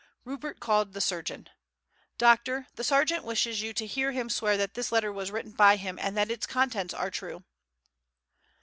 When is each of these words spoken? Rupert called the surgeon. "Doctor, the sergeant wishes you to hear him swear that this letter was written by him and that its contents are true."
Rupert 0.25 0.59
called 0.59 0.93
the 0.93 0.99
surgeon. 0.99 1.47
"Doctor, 2.17 2.65
the 2.73 2.83
sergeant 2.83 3.23
wishes 3.23 3.61
you 3.61 3.71
to 3.73 3.85
hear 3.85 4.13
him 4.13 4.31
swear 4.31 4.57
that 4.57 4.73
this 4.73 4.91
letter 4.91 5.13
was 5.13 5.29
written 5.29 5.51
by 5.51 5.75
him 5.75 5.99
and 6.01 6.17
that 6.17 6.31
its 6.31 6.47
contents 6.47 6.95
are 6.95 7.11
true." 7.11 7.43